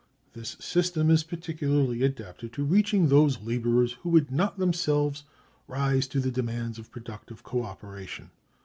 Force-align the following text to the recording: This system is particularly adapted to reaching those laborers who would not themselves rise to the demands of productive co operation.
This 0.33 0.57
system 0.59 1.11
is 1.11 1.23
particularly 1.23 2.01
adapted 2.01 2.51
to 2.53 2.63
reaching 2.63 3.07
those 3.09 3.41
laborers 3.43 3.97
who 4.01 4.09
would 4.09 4.31
not 4.31 4.57
themselves 4.57 5.25
rise 5.67 6.07
to 6.07 6.19
the 6.19 6.31
demands 6.31 6.79
of 6.79 6.91
productive 6.91 7.43
co 7.43 7.61
operation. 7.61 8.31